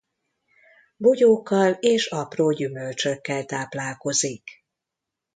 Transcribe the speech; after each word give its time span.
Bogyókkal 0.97 1.71
és 1.71 2.05
apró 2.05 2.51
gyümölcsökkel 2.53 3.45
táplálkozik. 3.45 4.43